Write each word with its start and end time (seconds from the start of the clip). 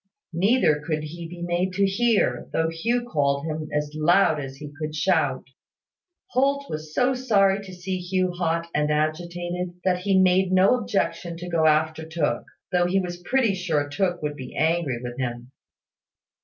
Neither 0.33 0.81
could 0.83 1.03
he 1.03 1.27
be 1.27 1.43
made 1.43 1.73
to 1.73 1.85
hear, 1.85 2.49
though 2.51 2.69
Hugh 2.69 3.07
called 3.07 3.45
him 3.45 3.69
as 3.71 3.93
loud 3.93 4.39
as 4.39 4.55
he 4.55 4.73
could 4.79 4.95
shout. 4.95 5.45
Holt 6.31 6.67
was 6.71 6.91
so 6.95 7.13
sorry 7.13 7.63
to 7.63 7.71
see 7.71 7.99
Hugh 7.99 8.31
hot 8.31 8.65
and 8.73 8.89
agitated, 8.89 9.75
that 9.83 9.99
he 9.99 10.19
made 10.19 10.51
no 10.51 10.73
objection 10.79 11.37
to 11.37 11.47
going 11.49 11.69
after 11.69 12.03
Tooke, 12.03 12.45
though 12.71 12.87
he 12.87 12.99
was 12.99 13.21
pretty 13.21 13.53
sure 13.53 13.87
Tooke 13.87 14.23
would 14.23 14.35
be 14.35 14.55
angry 14.55 14.97
with 15.03 15.19
him. 15.19 15.51